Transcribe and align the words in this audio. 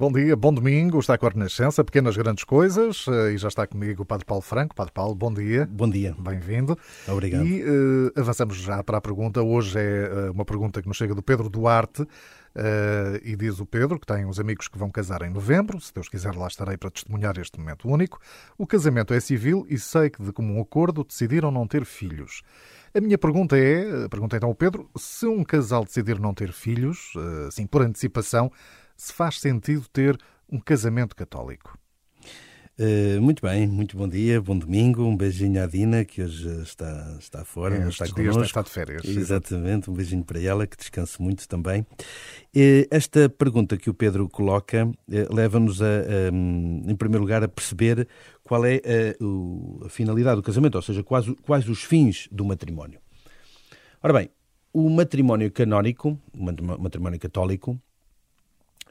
Bom 0.00 0.10
dia, 0.10 0.34
bom 0.34 0.50
domingo, 0.50 0.98
está 0.98 1.18
com 1.18 1.26
a 1.26 1.28
Renascença, 1.28 1.84
Pequenas 1.84 2.16
Grandes 2.16 2.42
Coisas, 2.42 3.04
eh, 3.06 3.32
e 3.34 3.36
já 3.36 3.48
está 3.48 3.66
comigo 3.66 4.02
o 4.02 4.06
Padre 4.06 4.24
Paulo 4.24 4.40
Franco. 4.40 4.74
Padre 4.74 4.94
Paulo, 4.94 5.14
bom 5.14 5.30
dia. 5.30 5.68
Bom 5.70 5.90
dia. 5.90 6.16
Bem-vindo. 6.18 6.74
Obrigado. 7.06 7.46
E 7.46 7.62
uh, 7.62 8.10
avançamos 8.16 8.56
já 8.56 8.82
para 8.82 8.96
a 8.96 9.00
pergunta. 9.02 9.42
Hoje 9.42 9.78
é 9.78 10.10
uh, 10.10 10.32
uma 10.32 10.46
pergunta 10.46 10.80
que 10.80 10.88
nos 10.88 10.96
chega 10.96 11.14
do 11.14 11.22
Pedro 11.22 11.50
Duarte, 11.50 12.00
uh, 12.00 12.06
e 13.22 13.36
diz 13.36 13.60
o 13.60 13.66
Pedro 13.66 14.00
que 14.00 14.06
tem 14.06 14.24
uns 14.24 14.40
amigos 14.40 14.68
que 14.68 14.78
vão 14.78 14.88
casar 14.88 15.20
em 15.20 15.28
novembro. 15.28 15.78
Se 15.78 15.92
Deus 15.92 16.08
quiser, 16.08 16.34
lá 16.34 16.46
estarei 16.46 16.78
para 16.78 16.90
testemunhar 16.90 17.38
este 17.38 17.60
momento 17.60 17.86
único. 17.86 18.18
O 18.56 18.66
casamento 18.66 19.12
é 19.12 19.20
civil 19.20 19.66
e 19.68 19.78
sei 19.78 20.08
que, 20.08 20.22
de 20.22 20.32
comum 20.32 20.62
acordo, 20.62 21.04
decidiram 21.04 21.50
não 21.50 21.66
ter 21.66 21.84
filhos. 21.84 22.40
A 22.94 23.02
minha 23.02 23.18
pergunta 23.18 23.54
é, 23.54 24.08
pergunta 24.08 24.34
então 24.34 24.48
ao 24.48 24.54
Pedro, 24.54 24.88
se 24.96 25.26
um 25.26 25.44
casal 25.44 25.84
decidir 25.84 26.18
não 26.18 26.32
ter 26.32 26.52
filhos, 26.52 27.12
assim 27.46 27.66
por 27.66 27.82
antecipação, 27.82 28.50
se 29.00 29.12
faz 29.14 29.40
sentido 29.40 29.86
ter 29.90 30.18
um 30.50 30.60
casamento 30.60 31.16
católico. 31.16 31.78
Uh, 32.78 33.20
muito 33.20 33.42
bem, 33.42 33.66
muito 33.66 33.96
bom 33.96 34.08
dia, 34.08 34.40
bom 34.40 34.58
domingo, 34.58 35.04
um 35.04 35.14
beijinho 35.14 35.62
à 35.62 35.66
Dina, 35.66 36.04
que 36.04 36.22
hoje 36.22 36.48
está, 36.62 37.16
está 37.18 37.44
fora, 37.44 37.76
é, 37.76 37.88
está 37.88 38.08
connosco. 38.08 38.42
Está 38.42 38.62
de 38.62 38.70
férias. 38.70 39.04
Exatamente, 39.04 39.90
um 39.90 39.94
beijinho 39.94 40.24
para 40.24 40.40
ela, 40.40 40.66
que 40.66 40.76
descanse 40.76 41.20
muito 41.20 41.46
também. 41.48 41.82
Uh, 42.54 42.86
esta 42.90 43.28
pergunta 43.28 43.76
que 43.76 43.90
o 43.90 43.94
Pedro 43.94 44.28
coloca 44.28 44.86
uh, 44.86 45.34
leva-nos, 45.34 45.82
a, 45.82 45.86
a, 45.86 46.90
em 46.90 46.96
primeiro 46.96 47.22
lugar, 47.22 47.42
a 47.42 47.48
perceber 47.48 48.06
qual 48.42 48.64
é 48.64 48.76
a, 48.76 49.24
o, 49.24 49.82
a 49.84 49.88
finalidade 49.88 50.36
do 50.36 50.42
casamento, 50.42 50.74
ou 50.74 50.82
seja, 50.82 51.02
quais, 51.02 51.26
quais 51.42 51.68
os 51.68 51.82
fins 51.82 52.28
do 52.32 52.44
matrimónio. 52.44 53.00
Ora 54.02 54.12
bem, 54.14 54.30
o 54.72 54.88
matrimónio 54.88 55.50
canónico, 55.50 56.18
o 56.34 56.42
matrimónio 56.82 57.18
católico, 57.18 57.78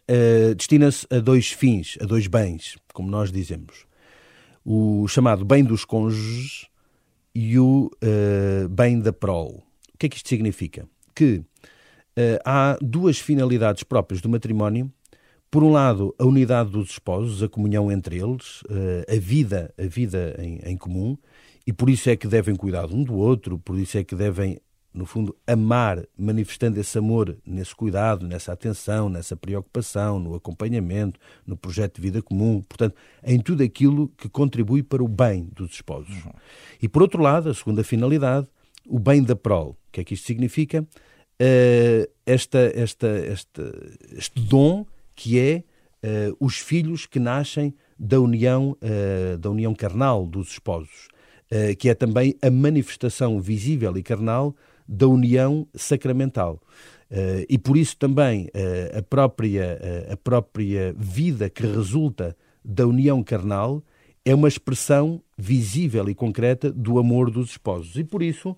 uh, 0.09 0.55
destina-se 0.55 1.05
a 1.09 1.19
dois 1.19 1.51
fins, 1.51 1.97
a 2.01 2.05
dois 2.05 2.27
bens, 2.27 2.77
como 2.93 3.09
nós 3.09 3.31
dizemos. 3.31 3.85
O 4.65 5.07
chamado 5.07 5.45
bem 5.45 5.63
dos 5.63 5.85
cônjuges 5.85 6.67
e 7.33 7.57
o 7.59 7.91
uh, 8.03 8.67
bem 8.69 8.99
da 8.99 9.13
prole. 9.13 9.57
O 9.93 9.97
que 9.97 10.07
é 10.07 10.09
que 10.09 10.17
isto 10.17 10.29
significa? 10.29 10.87
Que 11.15 11.35
uh, 11.37 12.39
há 12.43 12.77
duas 12.81 13.19
finalidades 13.19 13.83
próprias 13.83 14.21
do 14.21 14.29
matrimónio. 14.29 14.91
Por 15.51 15.63
um 15.63 15.71
lado, 15.71 16.13
a 16.19 16.25
unidade 16.25 16.69
dos 16.69 16.91
esposos, 16.91 17.41
a 17.41 17.49
comunhão 17.49 17.91
entre 17.91 18.19
eles, 18.19 18.61
a 19.07 19.19
vida, 19.19 19.73
a 19.79 19.87
vida 19.87 20.35
em, 20.37 20.59
em 20.63 20.77
comum, 20.77 21.17
e 21.65 21.73
por 21.73 21.89
isso 21.89 22.07
é 22.07 22.15
que 22.15 22.27
devem 22.27 22.55
cuidar 22.55 22.85
um 22.85 23.03
do 23.03 23.15
outro, 23.15 23.57
por 23.57 23.75
isso 23.75 23.97
é 23.97 24.03
que 24.03 24.13
devem 24.13 24.59
no 24.93 25.05
fundo, 25.05 25.35
amar, 25.45 26.03
manifestando 26.17 26.79
esse 26.79 26.97
amor 26.97 27.37
nesse 27.45 27.75
cuidado, 27.75 28.27
nessa 28.27 28.51
atenção, 28.51 29.07
nessa 29.07 29.35
preocupação, 29.35 30.19
no 30.19 30.33
acompanhamento, 30.33 31.19
no 31.45 31.55
projeto 31.55 31.95
de 31.95 32.01
vida 32.01 32.21
comum, 32.21 32.61
portanto, 32.61 32.95
em 33.23 33.39
tudo 33.39 33.63
aquilo 33.63 34.09
que 34.17 34.27
contribui 34.27 34.81
para 34.81 35.03
o 35.03 35.07
bem 35.07 35.47
dos 35.55 35.73
esposos. 35.73 36.25
Uhum. 36.25 36.31
E 36.81 36.89
por 36.89 37.01
outro 37.01 37.21
lado, 37.21 37.49
a 37.49 37.53
segunda 37.53 37.83
finalidade, 37.83 38.47
o 38.85 38.97
bem 38.97 39.21
da 39.21 39.35
prole. 39.35 39.71
O 39.71 39.77
que 39.91 40.01
é 40.01 40.03
que 40.03 40.13
isto 40.15 40.25
significa? 40.25 40.85
Uh, 41.41 42.09
esta, 42.25 42.59
esta, 42.75 43.07
esta, 43.07 43.73
este 44.11 44.41
dom 44.41 44.85
que 45.15 45.39
é 45.39 45.63
uh, 46.03 46.35
os 46.39 46.57
filhos 46.57 47.05
que 47.05 47.19
nascem 47.19 47.73
da 47.97 48.19
união, 48.19 48.75
uh, 48.81 49.37
da 49.37 49.49
união 49.49 49.73
carnal 49.73 50.25
dos 50.25 50.51
esposos, 50.51 51.07
que 51.79 51.89
é 51.89 51.95
também 51.95 52.35
a 52.43 52.51
manifestação 52.51 53.41
visível 53.41 53.97
e 53.97 54.03
carnal 54.03 54.55
da 54.89 55.07
união 55.07 55.67
sacramental. 55.75 56.59
Uh, 57.11 57.45
e 57.47 57.57
por 57.57 57.77
isso 57.77 57.95
também 57.95 58.45
uh, 58.45 58.97
a, 58.97 59.01
própria, 59.03 59.79
uh, 60.09 60.13
a 60.13 60.17
própria 60.17 60.93
vida 60.97 61.49
que 61.49 61.65
resulta 61.65 62.35
da 62.65 62.87
união 62.87 63.23
carnal 63.23 63.83
é 64.25 64.33
uma 64.33 64.47
expressão 64.47 65.21
visível 65.37 66.09
e 66.09 66.15
concreta 66.15 66.71
do 66.71 66.97
amor 66.97 67.29
dos 67.29 67.51
esposos. 67.51 67.95
E 67.95 68.03
por 68.03 68.21
isso, 68.21 68.55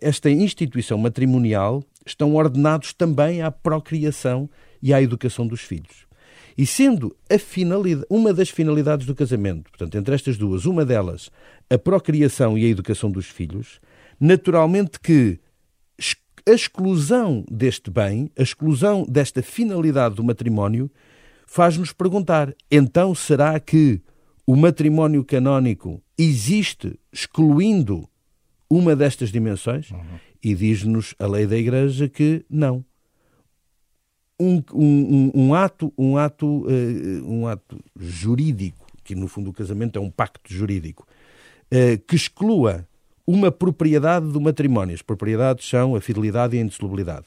esta 0.00 0.30
instituição 0.30 0.96
matrimonial 0.96 1.82
estão 2.06 2.34
ordenados 2.34 2.94
também 2.94 3.42
à 3.42 3.50
procriação 3.50 4.48
e 4.80 4.94
à 4.94 5.02
educação 5.02 5.46
dos 5.46 5.60
filhos. 5.60 6.06
E 6.56 6.64
sendo 6.64 7.14
uma 8.08 8.32
das 8.32 8.48
finalidades 8.48 9.06
do 9.06 9.14
casamento, 9.14 9.70
portanto, 9.70 9.98
entre 9.98 10.14
estas 10.14 10.38
duas, 10.38 10.64
uma 10.64 10.84
delas 10.84 11.30
a 11.68 11.76
procriação 11.76 12.56
e 12.56 12.64
a 12.64 12.68
educação 12.68 13.10
dos 13.10 13.26
filhos, 13.26 13.80
naturalmente 14.20 15.00
que 15.00 15.38
a 16.46 16.52
exclusão 16.52 17.44
deste 17.50 17.90
bem, 17.90 18.30
a 18.38 18.42
exclusão 18.42 19.04
desta 19.08 19.42
finalidade 19.42 20.14
do 20.14 20.24
matrimónio, 20.24 20.90
faz-nos 21.46 21.92
perguntar: 21.92 22.54
então 22.70 23.14
será 23.14 23.58
que 23.58 24.00
o 24.46 24.54
matrimónio 24.54 25.24
canónico 25.24 26.02
existe 26.18 26.98
excluindo 27.12 28.08
uma 28.68 28.94
destas 28.94 29.30
dimensões? 29.30 29.90
Uhum. 29.90 30.18
E 30.42 30.54
diz-nos 30.54 31.14
a 31.18 31.26
lei 31.26 31.46
da 31.46 31.56
Igreja 31.56 32.08
que 32.08 32.44
não. 32.50 32.84
Um, 34.38 34.62
um, 34.74 35.30
um 35.34 35.54
ato, 35.54 35.92
um, 35.96 36.18
ato, 36.18 36.46
uh, 36.46 37.24
um 37.24 37.46
ato 37.46 37.82
jurídico, 37.96 38.86
que 39.02 39.14
no 39.14 39.28
fundo 39.28 39.48
o 39.48 39.52
casamento 39.52 39.96
é 39.96 40.02
um 40.02 40.10
pacto 40.10 40.52
jurídico, 40.52 41.06
uh, 41.72 41.98
que 42.06 42.16
exclua 42.16 42.86
uma 43.26 43.50
propriedade 43.50 44.26
do 44.30 44.40
matrimónio. 44.40 44.94
As 44.94 45.02
propriedades 45.02 45.68
são 45.68 45.94
a 45.94 46.00
fidelidade 46.00 46.56
e 46.56 46.58
a 46.58 46.62
indissolubilidade. 46.62 47.26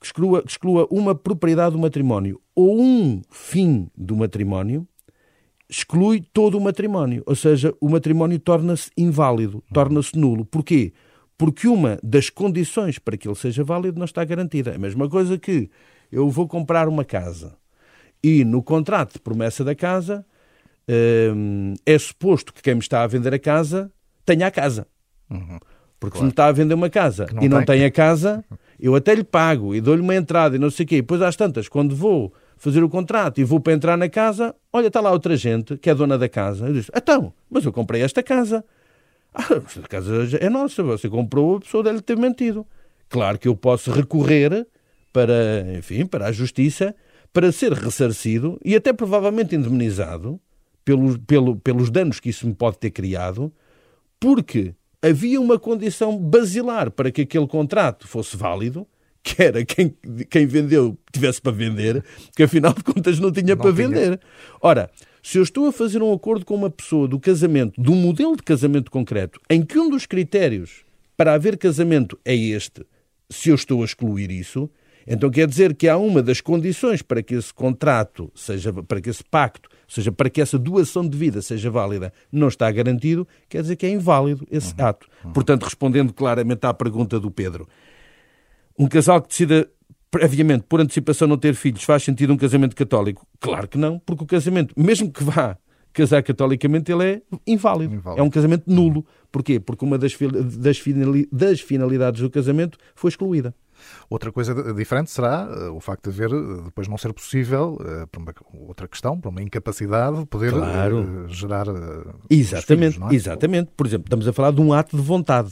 Que 0.00 0.06
exclua, 0.06 0.42
que 0.42 0.50
exclua 0.50 0.86
uma 0.90 1.14
propriedade 1.14 1.72
do 1.72 1.78
matrimónio 1.78 2.40
ou 2.54 2.80
um 2.80 3.20
fim 3.30 3.88
do 3.96 4.16
matrimónio, 4.16 4.86
exclui 5.68 6.24
todo 6.32 6.56
o 6.56 6.60
matrimónio. 6.60 7.22
Ou 7.26 7.36
seja, 7.36 7.74
o 7.80 7.88
matrimónio 7.88 8.38
torna-se 8.38 8.90
inválido, 8.96 9.62
torna-se 9.72 10.16
nulo. 10.16 10.44
Porquê? 10.44 10.92
Porque 11.36 11.68
uma 11.68 11.98
das 12.02 12.28
condições 12.28 12.98
para 12.98 13.16
que 13.16 13.28
ele 13.28 13.34
seja 13.34 13.62
válido 13.62 13.98
não 13.98 14.04
está 14.04 14.24
garantida. 14.24 14.72
É 14.72 14.76
a 14.76 14.78
mesma 14.78 15.08
coisa 15.08 15.38
que 15.38 15.70
eu 16.10 16.28
vou 16.28 16.48
comprar 16.48 16.88
uma 16.88 17.04
casa 17.04 17.56
e 18.22 18.44
no 18.44 18.62
contrato 18.62 19.14
de 19.14 19.20
promessa 19.20 19.64
da 19.64 19.74
casa 19.74 20.24
hum, 21.34 21.74
é 21.86 21.98
suposto 21.98 22.52
que 22.52 22.62
quem 22.62 22.74
me 22.74 22.80
está 22.80 23.02
a 23.02 23.06
vender 23.06 23.32
a 23.32 23.38
casa 23.38 23.90
tenha 24.24 24.46
a 24.46 24.50
casa. 24.50 24.86
Uhum. 25.30 25.58
Porque 25.98 26.14
claro. 26.14 26.18
se 26.18 26.24
me 26.24 26.30
está 26.30 26.46
a 26.46 26.52
vender 26.52 26.74
uma 26.74 26.88
casa 26.88 27.26
não 27.32 27.42
e 27.42 27.48
não 27.48 27.58
tem. 27.58 27.78
tem 27.78 27.84
a 27.84 27.90
casa, 27.90 28.42
eu 28.78 28.94
até 28.94 29.14
lhe 29.14 29.22
pago 29.22 29.74
e 29.74 29.80
dou-lhe 29.80 30.00
uma 30.00 30.14
entrada 30.14 30.56
e 30.56 30.58
não 30.58 30.70
sei 30.70 30.84
o 30.84 30.88
quê. 30.88 30.96
E 30.96 31.00
depois, 31.02 31.20
às 31.20 31.36
tantas, 31.36 31.68
quando 31.68 31.94
vou 31.94 32.32
fazer 32.56 32.82
o 32.82 32.88
contrato 32.88 33.40
e 33.40 33.44
vou 33.44 33.60
para 33.60 33.72
entrar 33.74 33.96
na 33.96 34.08
casa, 34.08 34.54
olha, 34.72 34.88
está 34.88 35.00
lá 35.00 35.10
outra 35.10 35.36
gente 35.36 35.76
que 35.76 35.88
é 35.90 35.94
dona 35.94 36.16
da 36.18 36.28
casa. 36.28 36.66
Eu 36.66 36.74
digo, 36.74 36.86
então, 36.94 37.32
mas 37.50 37.64
eu 37.64 37.72
comprei 37.72 38.02
esta 38.02 38.22
casa. 38.22 38.64
Ah, 39.32 39.62
esta 39.64 39.82
casa 39.82 40.38
é 40.40 40.50
nossa, 40.50 40.82
você 40.82 41.08
comprou, 41.08 41.58
a 41.58 41.60
pessoa 41.60 41.84
deve 41.84 42.00
ter 42.00 42.16
mentido. 42.16 42.66
Claro 43.08 43.38
que 43.38 43.46
eu 43.46 43.54
posso 43.54 43.92
recorrer 43.92 44.66
para, 45.12 45.64
enfim, 45.78 46.04
para 46.04 46.26
a 46.26 46.32
justiça, 46.32 46.92
para 47.32 47.52
ser 47.52 47.72
ressarcido 47.72 48.58
e 48.64 48.74
até 48.74 48.92
provavelmente 48.92 49.54
indemnizado 49.54 50.40
pelo, 50.84 51.16
pelo, 51.20 51.54
pelos 51.54 51.92
danos 51.92 52.18
que 52.18 52.30
isso 52.30 52.44
me 52.44 52.54
pode 52.54 52.78
ter 52.78 52.90
criado, 52.90 53.52
porque 54.18 54.74
havia 55.02 55.40
uma 55.40 55.58
condição 55.58 56.16
basilar 56.16 56.90
para 56.90 57.10
que 57.10 57.22
aquele 57.22 57.46
contrato 57.46 58.06
fosse 58.06 58.36
válido, 58.36 58.86
que 59.22 59.42
era 59.42 59.64
quem, 59.64 59.94
quem 60.28 60.46
vendeu 60.46 60.98
tivesse 61.12 61.40
para 61.40 61.52
vender, 61.52 62.04
que 62.36 62.42
afinal 62.42 62.72
de 62.72 62.82
contas 62.82 63.18
não 63.18 63.30
tinha 63.32 63.54
não 63.54 63.62
para 63.62 63.72
tinha. 63.72 63.88
vender. 63.88 64.20
Ora, 64.60 64.90
se 65.22 65.38
eu 65.38 65.42
estou 65.42 65.66
a 65.66 65.72
fazer 65.72 66.02
um 66.02 66.12
acordo 66.12 66.44
com 66.44 66.54
uma 66.54 66.70
pessoa 66.70 67.06
do 67.06 67.20
casamento, 67.20 67.80
de 67.80 67.90
um 67.90 67.96
modelo 67.96 68.36
de 68.36 68.42
casamento 68.42 68.90
concreto, 68.90 69.40
em 69.50 69.62
que 69.62 69.78
um 69.78 69.90
dos 69.90 70.06
critérios 70.06 70.84
para 71.16 71.34
haver 71.34 71.58
casamento 71.58 72.18
é 72.24 72.34
este, 72.34 72.84
se 73.28 73.50
eu 73.50 73.54
estou 73.54 73.82
a 73.82 73.84
excluir 73.84 74.30
isso, 74.30 74.70
então 75.06 75.30
quer 75.30 75.46
dizer 75.46 75.74
que 75.74 75.88
há 75.88 75.96
uma 75.96 76.22
das 76.22 76.40
condições 76.40 77.02
para 77.02 77.22
que 77.22 77.34
esse 77.34 77.52
contrato 77.52 78.30
seja, 78.34 78.72
para 78.72 79.00
que 79.00 79.10
esse 79.10 79.24
pacto, 79.24 79.68
seja, 79.88 80.12
para 80.12 80.30
que 80.30 80.40
essa 80.40 80.58
doação 80.58 81.06
de 81.06 81.16
vida 81.16 81.42
seja 81.42 81.70
válida, 81.70 82.12
não 82.30 82.48
está 82.48 82.70
garantido, 82.70 83.26
quer 83.48 83.62
dizer 83.62 83.76
que 83.76 83.86
é 83.86 83.90
inválido 83.90 84.46
esse 84.50 84.74
uhum. 84.78 84.86
ato. 84.86 85.06
Uhum. 85.24 85.32
Portanto, 85.32 85.64
respondendo 85.64 86.12
claramente 86.12 86.64
à 86.66 86.74
pergunta 86.74 87.18
do 87.18 87.30
Pedro, 87.30 87.68
um 88.78 88.86
casal 88.86 89.20
que 89.20 89.28
decida 89.28 89.68
previamente, 90.10 90.64
por 90.68 90.80
antecipação, 90.80 91.28
não 91.28 91.38
ter 91.38 91.54
filhos, 91.54 91.84
faz 91.84 92.02
sentido 92.02 92.32
um 92.32 92.36
casamento 92.36 92.74
católico? 92.74 93.26
Claro 93.38 93.68
que 93.68 93.78
não, 93.78 93.98
porque 93.98 94.24
o 94.24 94.26
casamento, 94.26 94.74
mesmo 94.76 95.10
que 95.10 95.22
vá 95.22 95.56
casar 95.92 96.22
catolicamente, 96.22 96.90
ele 96.90 97.04
é 97.04 97.22
inválido. 97.46 97.94
inválido. 97.94 98.20
É 98.20 98.24
um 98.24 98.30
casamento 98.30 98.64
nulo. 98.66 99.04
Porquê? 99.30 99.60
Porque 99.60 99.84
uma 99.84 99.98
das, 99.98 100.16
das 101.30 101.60
finalidades 101.60 102.20
do 102.20 102.30
casamento 102.30 102.78
foi 102.94 103.08
excluída. 103.10 103.54
Outra 104.08 104.32
coisa 104.32 104.72
diferente 104.74 105.10
será 105.10 105.46
uh, 105.46 105.74
o 105.74 105.80
facto 105.80 106.10
de 106.10 106.16
haver, 106.16 106.34
uh, 106.34 106.62
depois 106.62 106.88
não 106.88 106.98
ser 106.98 107.12
possível, 107.12 107.78
uh, 107.80 108.06
para 108.06 108.20
uma, 108.20 108.34
outra 108.66 108.88
questão, 108.88 109.20
para 109.20 109.30
uma 109.30 109.42
incapacidade, 109.42 110.24
poder 110.26 110.52
claro. 110.52 111.26
gerar. 111.28 111.66
exatamente, 112.28 112.94
filhos, 112.94 113.12
é? 113.12 113.14
exatamente. 113.14 113.70
Por 113.76 113.86
exemplo, 113.86 114.06
estamos 114.06 114.26
a 114.26 114.32
falar 114.32 114.52
de 114.52 114.60
um 114.60 114.72
ato 114.72 114.96
de 114.96 115.02
vontade, 115.02 115.50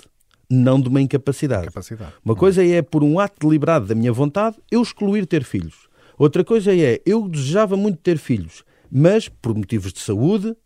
não 0.50 0.80
de 0.80 0.88
uma 0.88 1.00
incapacidade. 1.00 1.64
incapacidade. 1.64 2.12
Uma 2.24 2.34
coisa 2.34 2.64
é, 2.64 2.82
por 2.82 3.04
um 3.04 3.18
ato 3.18 3.46
deliberado 3.46 3.86
da 3.86 3.94
minha 3.94 4.12
vontade, 4.12 4.56
eu 4.70 4.82
excluir 4.82 5.26
ter 5.26 5.44
filhos. 5.44 5.88
Outra 6.18 6.44
coisa 6.44 6.74
é, 6.74 7.00
eu 7.06 7.28
desejava 7.28 7.76
muito 7.76 7.98
ter 7.98 8.18
filhos, 8.18 8.64
mas 8.90 9.28
por 9.28 9.54
motivos 9.54 9.92
de 9.92 10.00
saúde, 10.00 10.56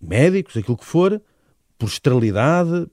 médicos, 0.00 0.56
aquilo 0.56 0.76
que 0.76 0.84
for, 0.84 1.22
por 1.78 1.86
esterilidade, 1.86 2.86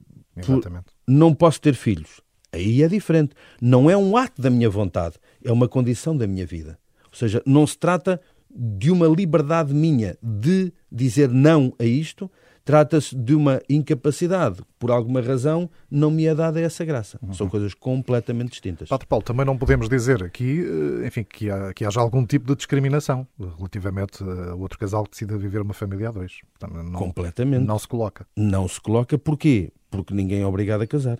por... 0.46 0.62
não 1.06 1.34
posso 1.34 1.60
ter 1.60 1.74
filhos. 1.74 2.20
Aí 2.52 2.82
é 2.82 2.88
diferente. 2.88 3.34
Não 3.60 3.88
é 3.88 3.96
um 3.96 4.16
ato 4.16 4.40
da 4.40 4.50
minha 4.50 4.68
vontade, 4.68 5.16
é 5.44 5.52
uma 5.52 5.68
condição 5.68 6.16
da 6.16 6.26
minha 6.26 6.46
vida. 6.46 6.78
Ou 7.06 7.14
seja, 7.16 7.42
não 7.46 7.66
se 7.66 7.76
trata 7.76 8.20
de 8.50 8.90
uma 8.90 9.06
liberdade 9.06 9.72
minha 9.72 10.16
de 10.22 10.72
dizer 10.90 11.28
não 11.28 11.72
a 11.78 11.84
isto, 11.84 12.30
trata-se 12.64 13.16
de 13.16 13.34
uma 13.34 13.60
incapacidade. 13.68 14.62
Por 14.78 14.90
alguma 14.90 15.20
razão, 15.20 15.68
não 15.90 16.10
me 16.10 16.26
é 16.26 16.34
dada 16.34 16.60
essa 16.60 16.84
graça. 16.84 17.18
Uhum. 17.22 17.32
São 17.32 17.48
coisas 17.48 17.74
completamente 17.74 18.50
distintas. 18.50 18.88
Padre 18.88 19.06
Paulo, 19.06 19.24
também 19.24 19.44
não 19.44 19.56
podemos 19.56 19.88
dizer 19.88 20.22
aqui, 20.22 20.64
eh, 21.02 21.06
enfim, 21.06 21.24
que, 21.24 21.50
há, 21.50 21.72
que 21.72 21.84
haja 21.84 22.00
algum 22.00 22.24
tipo 22.24 22.46
de 22.46 22.56
discriminação 22.56 23.26
relativamente 23.56 24.22
a 24.22 24.54
outro 24.54 24.78
casal 24.78 25.04
que 25.04 25.10
decida 25.10 25.36
viver 25.38 25.60
uma 25.62 25.74
família 25.74 26.08
a 26.08 26.12
dois. 26.12 26.40
não, 26.62 26.92
completamente. 26.92 27.64
Não 27.64 27.78
se 27.78 27.88
coloca. 27.88 28.26
Não 28.36 28.68
se 28.68 28.80
coloca 28.80 29.18
porquê? 29.18 29.72
Porque 29.90 30.14
ninguém 30.14 30.42
é 30.42 30.46
obrigado 30.46 30.82
a 30.82 30.86
casar. 30.86 31.18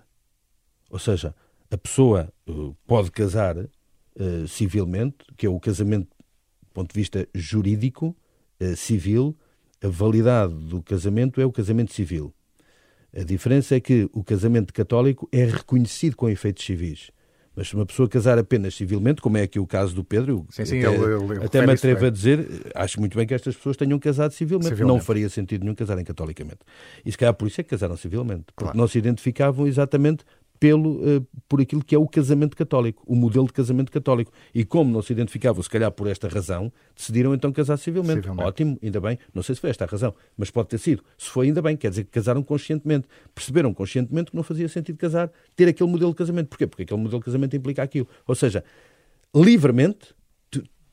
Ou 0.91 0.99
seja, 0.99 1.35
a 1.71 1.79
pessoa 1.79 2.33
eh, 2.47 2.53
pode 2.87 3.11
casar 3.13 3.57
uh, 3.57 4.49
civilmente, 4.49 5.19
que 5.37 5.47
é 5.47 5.49
o 5.49 5.61
casamento 5.61 6.09
do 6.63 6.75
ponto 6.75 6.93
de 6.93 7.01
vista 7.01 7.29
jurídico, 7.35 8.17
uh, 8.61 8.77
civil, 8.77 9.37
a 9.83 9.89
validade 9.89 10.53
do 10.53 10.83
casamento 10.83 11.41
é 11.41 11.47
o 11.47 11.53
casamento 11.53 11.93
civil. 11.93 12.35
A 13.17 13.23
diferença 13.23 13.75
é 13.77 13.81
que 13.81 14.09
o 14.13 14.23
casamento 14.23 14.73
católico 14.73 15.29
é 15.33 15.45
reconhecido 15.45 16.17
com 16.17 16.29
efeitos 16.29 16.65
civis. 16.65 17.11
Mas 17.55 17.69
se 17.69 17.75
uma 17.75 17.85
pessoa 17.85 18.09
casar 18.09 18.39
apenas 18.39 18.75
civilmente, 18.75 19.21
como 19.21 19.37
é 19.37 19.43
aqui 19.43 19.59
o 19.59 19.67
caso 19.67 19.95
do 19.95 20.05
Pedro, 20.05 20.47
sim, 20.51 20.65
sim, 20.65 20.85
até, 20.85 20.95
ele, 20.95 21.15
ele 21.15 21.45
até 21.45 21.67
me 21.67 21.73
atrevo 21.73 22.07
a 22.07 22.11
dizer, 22.11 22.47
acho 22.75 23.01
muito 23.01 23.17
bem 23.17 23.27
que 23.27 23.35
estas 23.35 23.57
pessoas 23.57 23.77
tenham 23.77 23.99
casado 23.99 24.33
civilmente. 24.33 24.69
civilmente. 24.69 24.97
Não 24.97 25.05
faria 25.05 25.29
sentido 25.29 25.63
nenhum 25.63 25.75
casarem 25.75 26.05
catolicamente. 26.05 26.61
E 27.05 27.11
se 27.11 27.19
calhar 27.19 27.35
por 27.35 27.49
isso 27.49 27.61
é 27.61 27.65
que 27.65 27.71
casaram 27.71 27.97
civilmente, 27.97 28.45
porque 28.47 28.65
claro. 28.65 28.79
não 28.79 28.87
se 28.87 28.99
identificavam 28.99 29.67
exatamente 29.67 30.25
pelo, 30.61 31.17
uh, 31.17 31.27
por 31.49 31.61
aquilo 31.61 31.83
que 31.83 31.95
é 31.95 31.99
o 31.99 32.07
casamento 32.07 32.55
católico, 32.55 33.03
o 33.07 33.17
modelo 33.17 33.47
de 33.47 33.53
casamento 33.55 33.91
católico. 33.91 34.31
E 34.55 34.63
como 34.63 34.93
não 34.93 35.01
se 35.01 35.11
identificavam, 35.11 35.63
se 35.63 35.71
calhar 35.71 35.91
por 35.91 36.07
esta 36.07 36.29
razão, 36.29 36.71
decidiram 36.95 37.35
então 37.35 37.51
casar 37.51 37.79
civilmente. 37.79 38.21
civilmente. 38.21 38.47
Ótimo, 38.47 38.79
ainda 38.83 39.01
bem. 39.01 39.19
Não 39.35 39.43
sei 39.43 39.55
se 39.55 39.61
foi 39.61 39.71
esta 39.71 39.87
a 39.87 39.89
razão, 39.89 40.15
mas 40.37 40.51
pode 40.51 40.69
ter 40.69 40.79
sido. 40.79 41.03
Se 41.17 41.31
foi, 41.31 41.47
ainda 41.47 41.63
bem. 41.63 41.79
Quer 41.79 41.89
dizer 41.89 42.05
que 42.05 42.11
casaram 42.11 42.43
conscientemente. 42.43 43.09
Perceberam 43.35 43.73
conscientemente 43.73 44.31
que 44.31 44.37
não 44.37 44.43
fazia 44.43 44.69
sentido 44.69 44.99
casar, 44.99 45.33
ter 45.57 45.67
aquele 45.67 45.91
modelo 45.91 46.11
de 46.11 46.19
casamento. 46.19 46.49
Porquê? 46.49 46.67
Porque 46.67 46.83
aquele 46.83 47.01
modelo 47.01 47.21
de 47.21 47.25
casamento 47.25 47.57
implica 47.57 47.83
aquilo. 47.83 48.07
Ou 48.27 48.35
seja, 48.35 48.63
livremente, 49.35 50.15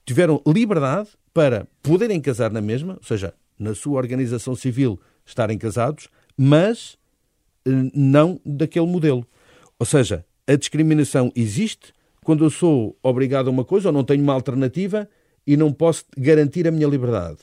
tiveram 0.06 0.42
liberdade 0.48 1.10
para 1.34 1.68
poderem 1.84 2.22
casar 2.22 2.50
na 2.52 2.62
mesma, 2.62 2.94
ou 2.94 3.04
seja, 3.04 3.34
na 3.60 3.76
sua 3.76 3.98
organização 3.98 4.56
civil 4.56 4.98
estarem 5.26 5.58
casados, 5.58 6.08
mas 6.38 6.98
eh, 7.66 7.92
não 7.94 8.40
daquele 8.46 8.86
modelo. 8.86 9.28
Ou 9.80 9.86
seja, 9.86 10.26
a 10.48 10.56
discriminação 10.56 11.32
existe 11.36 11.94
quando 12.24 12.44
eu 12.44 12.50
sou 12.50 12.98
obrigado 13.02 13.48
a 13.48 13.52
uma 13.52 13.64
coisa 13.64 13.90
ou 13.90 13.94
não 13.94 14.04
tenho 14.04 14.24
uma 14.24 14.34
alternativa 14.34 15.08
e 15.46 15.56
não 15.56 15.72
posso 15.72 16.06
garantir 16.18 16.68
a 16.68 16.72
minha 16.72 16.88
liberdade. 16.88 17.40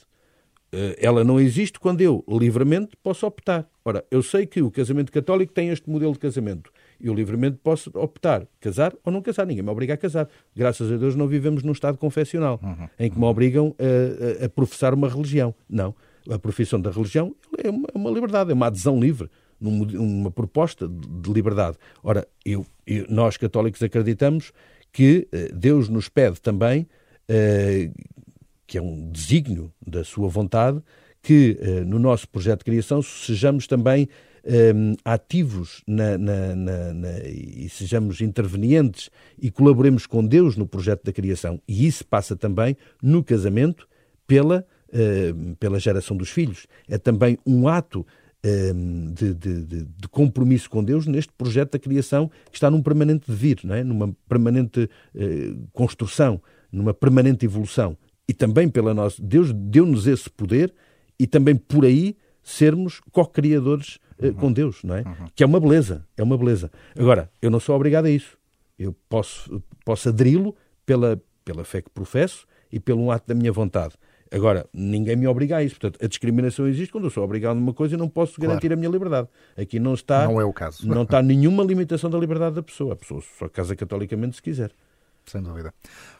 Eh, 0.71 0.97
ela 0.99 1.23
não 1.23 1.39
existe 1.39 1.79
quando 1.79 2.01
eu, 2.01 2.23
livremente, 2.27 2.97
posso 3.01 3.25
optar. 3.25 3.67
Ora, 3.83 4.03
eu 4.11 4.21
sei 4.21 4.45
que 4.45 4.61
o 4.61 4.69
casamento 4.69 5.11
católico 5.11 5.53
tem 5.53 5.69
este 5.69 5.89
modelo 5.89 6.13
de 6.13 6.19
casamento. 6.19 6.69
Eu 6.99 7.13
livremente 7.13 7.57
posso 7.63 7.89
optar, 7.93 8.45
casar 8.59 8.93
ou 9.03 9.11
não 9.11 9.21
casar. 9.21 9.45
Ninguém 9.45 9.63
me 9.63 9.69
obriga 9.69 9.93
a 9.93 9.97
casar. 9.97 10.27
Graças 10.55 10.91
a 10.91 10.97
Deus 10.97 11.15
não 11.15 11.27
vivemos 11.27 11.63
num 11.63 11.71
Estado 11.71 11.97
confessional, 11.97 12.59
uhum. 12.61 12.89
em 12.99 13.09
que 13.09 13.17
me 13.17 13.25
obrigam 13.25 13.73
a, 13.79 14.43
a, 14.43 14.45
a, 14.45 14.49
professar 14.49 14.93
uma 14.93 15.07
religião. 15.07 15.55
Não. 15.69 15.95
A 16.29 16.37
profissão 16.37 16.81
da 16.81 16.91
religião 16.91 17.35
é 17.63 17.69
uma, 17.69 17.87
é 17.93 17.97
uma 17.97 18.09
liberdade, 18.09 18.51
é 18.51 18.53
uma 18.53 18.67
adesão 18.67 18.99
livre 18.99 19.29
numa 19.71 20.31
proposta 20.31 20.87
de 20.87 21.31
liberdade. 21.31 21.77
Ora, 22.03 22.27
eu, 22.45 22.65
eu, 22.85 23.05
nós 23.09 23.37
católicos 23.37 23.81
acreditamos 23.81 24.51
que 24.95 25.27
uh, 25.33 25.53
Deus 25.53 25.89
nos 25.89 26.07
pede 26.07 26.39
também, 26.39 26.87
uh, 27.29 28.03
que 28.65 28.77
é 28.77 28.81
um 28.81 29.11
desígnio 29.11 29.69
da 29.85 30.05
sua 30.05 30.29
vontade, 30.29 30.81
que 31.21 31.59
uh, 31.59 31.83
no 31.83 31.99
nosso 31.99 32.29
projeto 32.29 32.59
de 32.59 32.65
criação 32.65 33.01
sejamos 33.01 33.67
também 33.67 34.07
ativos 35.03 35.81
na, 35.87 36.19
na, 36.19 36.55
na, 36.55 37.19
e 37.27 37.67
sejamos 37.67 38.21
intervenientes 38.21 39.09
e 39.41 39.49
colaboremos 39.49 40.05
com 40.05 40.23
Deus 40.23 40.55
no 40.55 40.67
projeto 40.67 41.03
da 41.03 41.11
criação. 41.11 41.59
E 41.67 41.87
isso 41.87 42.05
passa 42.05 42.35
também 42.35 42.77
no 43.01 43.23
casamento 43.23 43.87
pela, 44.27 44.63
pela 45.59 45.79
geração 45.79 46.15
dos 46.15 46.29
filhos. 46.29 46.67
É 46.87 46.99
também 46.99 47.39
um 47.43 47.67
ato 47.67 48.05
de, 49.13 49.33
de, 49.33 49.63
de, 49.63 50.07
compromisso 50.09 50.69
com 50.69 50.83
Deus 50.83 51.07
neste 51.07 51.33
projeto 51.33 51.71
da 51.71 51.79
criação 51.79 52.29
que 52.51 52.57
está 52.57 52.69
num 52.69 52.81
permanente 52.81 53.29
devir, 53.29 53.59
não 53.63 53.73
é? 53.73 53.83
numa 53.83 54.15
permanente 54.29 54.89
eh, 55.15 55.53
construção, 55.73 56.39
numa 56.71 56.93
permanente 56.93 57.45
evolução. 57.45 57.97
E 58.27 58.33
também 58.33 58.69
pela 58.69 58.93
nossa. 58.93 59.21
Deus 59.21 59.51
deu-nos 59.51 60.05
esse 60.05 60.29
poder 60.29 60.73
e 61.19 61.25
também 61.25 61.55
por 61.55 61.85
aí 61.85 62.15
sermos 62.43 63.01
co-criadores 63.11 63.97
eh, 64.19 64.27
uhum. 64.27 64.33
com 64.33 64.51
Deus, 64.51 64.83
não 64.83 64.95
é? 64.95 65.01
Uhum. 65.01 65.27
Que 65.35 65.43
é 65.43 65.45
uma 65.45 65.59
beleza, 65.59 66.05
é 66.15 66.21
uma 66.21 66.37
beleza. 66.37 66.71
Agora, 66.97 67.31
eu 67.41 67.49
não 67.49 67.59
sou 67.59 67.75
obrigado 67.75 68.05
a 68.05 68.11
isso. 68.11 68.37
Eu 68.77 68.95
posso, 69.09 69.63
posso 69.83 70.09
aderi-lo 70.09 70.55
pela, 70.85 71.19
pela 71.43 71.63
fé 71.63 71.81
que 71.81 71.89
professo 71.89 72.45
e 72.71 72.79
pelo 72.79 73.09
ato 73.09 73.27
da 73.27 73.33
minha 73.33 73.51
vontade. 73.51 73.95
Agora, 74.31 74.67
ninguém 74.73 75.15
me 75.15 75.27
obriga 75.27 75.57
a 75.57 75.63
isso. 75.63 75.79
Portanto, 75.79 76.03
a 76.03 76.07
discriminação 76.07 76.67
existe 76.67 76.91
quando 76.91 77.05
eu 77.05 77.09
sou 77.09 77.23
obrigado 77.23 77.57
a 77.57 77.59
uma 77.59 77.73
coisa 77.73 77.95
e 77.95 77.97
não 77.97 78.09
posso 78.09 78.39
garantir 78.39 78.67
claro. 78.67 78.73
a 78.73 78.77
minha 78.77 78.89
liberdade. 78.89 79.27
Aqui 79.55 79.79
não 79.79 79.93
está. 79.93 80.25
Não 80.25 80.41
é 80.41 80.45
o 80.45 80.51
caso. 80.51 80.87
Não 80.87 81.03
está 81.03 81.21
nenhuma 81.21 81.63
limitação 81.63 82.09
da 82.09 82.17
liberdade 82.17 82.55
da 82.55 82.63
pessoa. 82.63 82.93
A 82.93 82.95
pessoa 82.95 83.21
só 83.37 83.47
casa 83.47 83.75
catolicamente 83.75 84.35
se 84.37 84.41
quiser. 84.41 84.71
Sem 85.25 85.41
dúvida. 85.41 85.73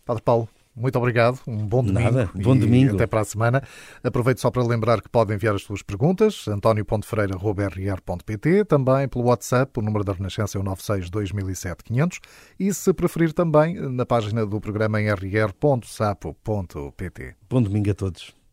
Padre 0.04 0.24
Paulo, 0.24 0.48
muito 0.76 0.98
obrigado. 0.98 1.40
Um 1.48 1.66
bom 1.66 1.82
domingo. 1.82 2.12
Nada. 2.12 2.30
Bom 2.36 2.58
domingo. 2.58 2.96
Até 2.96 3.08
para 3.08 3.22
a 3.22 3.26
semana. 3.26 3.64
Aproveito 4.04 4.40
só 4.40 4.52
para 4.52 4.62
lembrar 4.64 5.02
que 5.02 5.08
podem 5.08 5.36
enviar 5.36 5.56
as 5.56 5.62
suas 5.62 5.82
perguntas. 5.82 6.46
antonio.freira.rr.pt 6.48 8.66
Também 8.66 9.08
pelo 9.08 9.24
WhatsApp. 9.26 9.80
O 9.80 9.82
número 9.82 10.04
da 10.04 10.12
Renascença 10.14 10.58
é 10.58 10.62
o 10.62 10.64
96 10.64 11.10
2007 11.10 11.82
500. 11.84 12.20
E 12.60 12.74
se 12.74 12.94
preferir 12.94 13.32
também 13.32 13.76
na 13.76 14.06
página 14.06 14.46
do 14.46 14.60
programa 14.60 15.02
em 15.02 15.10
rr.sapo.pt. 15.10 15.86
Bom 17.50 17.62
domingo 17.62 17.92
a 17.92 17.94
todos. 17.94 18.45